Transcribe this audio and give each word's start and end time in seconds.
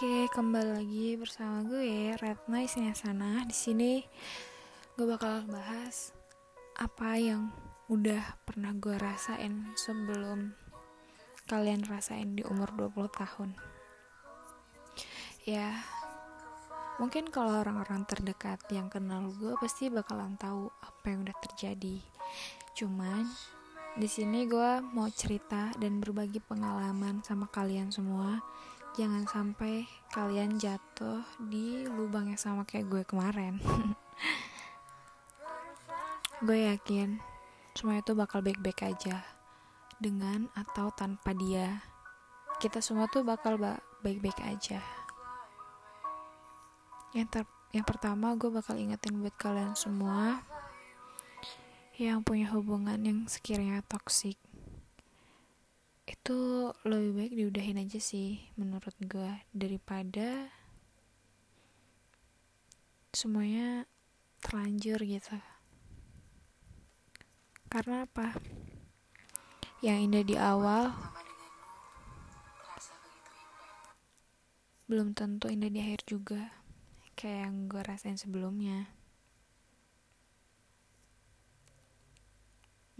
Oke, 0.00 0.32
kembali 0.32 0.80
lagi 0.80 1.12
bersama 1.20 1.60
gue 1.60 2.16
Retna 2.16 2.64
Isnya 2.64 2.96
Sana. 2.96 3.44
Di 3.44 3.52
sini 3.52 4.00
gue 4.96 5.04
bakal 5.04 5.44
bahas 5.44 6.16
apa 6.80 7.20
yang 7.20 7.52
udah 7.92 8.40
pernah 8.48 8.72
gue 8.80 8.96
rasain 8.96 9.68
sebelum 9.76 10.56
kalian 11.44 11.84
rasain 11.84 12.32
di 12.32 12.40
umur 12.48 12.72
20 12.80 13.12
tahun. 13.12 13.52
Ya, 15.44 15.84
mungkin 16.96 17.28
kalau 17.28 17.60
orang-orang 17.60 18.08
terdekat 18.08 18.64
yang 18.72 18.88
kenal 18.88 19.28
gue 19.36 19.52
pasti 19.60 19.92
bakalan 19.92 20.32
tahu 20.40 20.72
apa 20.80 21.12
yang 21.12 21.28
udah 21.28 21.36
terjadi. 21.44 22.00
Cuman 22.72 23.28
di 24.00 24.08
sini 24.08 24.48
gue 24.48 24.80
mau 24.96 25.12
cerita 25.12 25.76
dan 25.76 26.00
berbagi 26.00 26.40
pengalaman 26.40 27.20
sama 27.20 27.52
kalian 27.52 27.92
semua 27.92 28.40
jangan 28.98 29.22
sampai 29.30 29.86
kalian 30.10 30.58
jatuh 30.58 31.22
di 31.38 31.86
lubang 31.86 32.26
yang 32.26 32.40
sama 32.40 32.66
kayak 32.66 32.90
gue 32.90 33.02
kemarin. 33.06 33.62
Gue 36.40 36.72
yakin 36.72 37.20
semua 37.76 38.00
itu 38.00 38.16
bakal 38.16 38.40
baik-baik 38.40 38.80
aja 38.82 39.22
dengan 40.00 40.48
atau 40.56 40.88
tanpa 40.90 41.36
dia. 41.36 41.84
Kita 42.56 42.80
semua 42.80 43.06
tuh 43.12 43.22
bakal 43.22 43.60
baik-baik 44.00 44.40
aja. 44.48 44.80
Yang 47.12 47.28
ter 47.28 47.44
yang 47.70 47.86
pertama 47.86 48.34
gue 48.34 48.50
bakal 48.50 48.74
ingetin 48.80 49.22
buat 49.22 49.36
kalian 49.38 49.78
semua 49.78 50.42
yang 51.94 52.24
punya 52.26 52.50
hubungan 52.50 52.98
yang 52.98 53.28
sekiranya 53.30 53.84
toksik 53.86 54.34
itu 56.30 56.70
lebih 56.86 57.10
baik 57.18 57.32
diudahin 57.34 57.82
aja 57.82 57.98
sih 57.98 58.38
menurut 58.54 58.94
gue 59.02 59.42
daripada 59.50 60.46
semuanya 63.10 63.90
terlanjur 64.38 65.02
gitu. 65.02 65.34
Karena 67.66 68.06
apa? 68.06 68.38
Yang 69.82 69.98
indah 70.06 70.22
di 70.22 70.36
awal 70.38 70.94
belum 74.86 75.18
tentu 75.18 75.50
indah 75.50 75.66
di 75.66 75.82
akhir 75.82 76.06
juga 76.06 76.62
kayak 77.18 77.50
yang 77.50 77.56
gue 77.66 77.82
rasain 77.82 78.14
sebelumnya. 78.14 78.86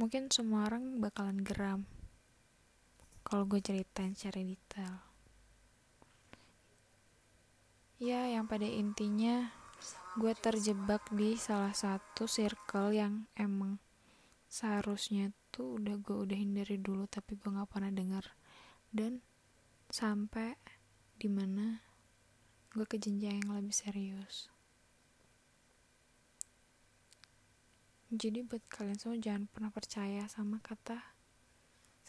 Mungkin 0.02 0.34
semua 0.34 0.66
orang 0.66 0.98
bakalan 0.98 1.46
geram 1.46 1.99
kalau 3.30 3.46
gue 3.46 3.62
ceritain 3.62 4.10
secara 4.10 4.42
detail. 4.42 4.94
Ya 8.02 8.26
yang 8.26 8.50
pada 8.50 8.66
intinya 8.66 9.54
gue 10.18 10.34
terjebak 10.34 11.06
di 11.14 11.38
salah 11.38 11.70
satu 11.70 12.26
circle 12.26 12.90
yang 12.90 13.30
emang 13.38 13.78
seharusnya 14.50 15.30
tuh 15.54 15.78
udah 15.78 15.94
gue 16.02 16.16
udah 16.26 16.34
hindari 16.34 16.74
dulu 16.82 17.06
tapi 17.06 17.38
gue 17.38 17.54
nggak 17.54 17.70
pernah 17.70 17.94
dengar 17.94 18.34
dan 18.90 19.22
sampai 19.94 20.58
di 21.14 21.30
mana 21.30 21.86
gue 22.74 22.82
ke 22.82 22.98
jenjang 22.98 23.46
yang 23.46 23.54
lebih 23.54 23.70
serius. 23.70 24.50
Jadi 28.10 28.42
buat 28.42 28.66
kalian 28.66 28.98
semua 28.98 29.22
jangan 29.22 29.46
pernah 29.46 29.70
percaya 29.70 30.26
sama 30.26 30.58
kata 30.58 31.19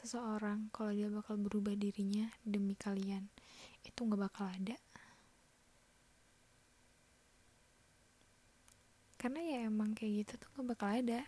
seseorang 0.02 0.74
kalau 0.74 0.90
dia 0.90 1.08
bakal 1.08 1.38
berubah 1.38 1.78
dirinya 1.78 2.26
demi 2.42 2.74
kalian 2.74 3.30
itu 3.86 4.00
nggak 4.02 4.22
bakal 4.30 4.50
ada. 4.50 4.78
Karena 9.22 9.40
ya 9.46 9.60
emang 9.70 9.94
kayak 9.94 10.26
gitu 10.26 10.34
tuh 10.42 10.50
nggak 10.58 10.70
bakal 10.74 10.90
ada. 10.90 11.22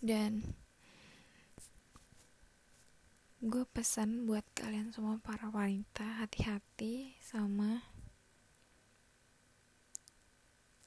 Dan 0.00 0.56
gue 3.44 3.64
pesan 3.70 4.24
buat 4.24 4.42
kalian 4.56 4.90
semua 4.90 5.20
para 5.20 5.52
wanita 5.52 6.24
hati-hati 6.24 7.12
sama 7.20 7.84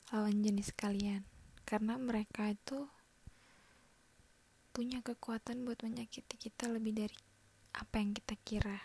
lawan 0.10 0.42
jenis 0.42 0.74
kalian. 0.74 1.22
Karena 1.70 1.96
mereka 2.02 2.50
itu 2.50 2.90
punya 4.72 5.04
kekuatan 5.04 5.68
buat 5.68 5.84
menyakiti 5.84 6.40
kita 6.40 6.72
lebih 6.72 6.96
dari 6.96 7.18
apa 7.76 8.00
yang 8.00 8.16
kita 8.16 8.36
kira. 8.40 8.80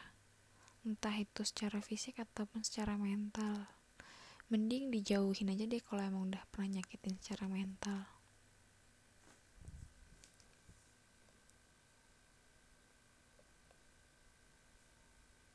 Entah 0.82 1.14
itu 1.14 1.46
secara 1.46 1.78
fisik 1.82 2.18
ataupun 2.18 2.66
secara 2.66 2.98
mental. 2.98 3.70
Mending 4.50 4.90
dijauhin 4.90 5.50
aja 5.50 5.66
deh 5.66 5.82
kalau 5.82 6.02
emang 6.02 6.30
udah 6.30 6.42
pernah 6.50 6.78
nyakitin 6.78 7.18
secara 7.18 7.50
mental 7.50 8.15